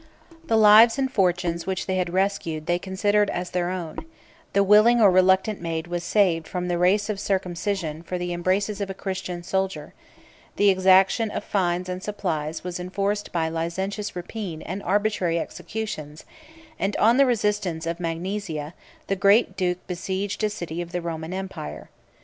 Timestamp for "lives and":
0.63-1.11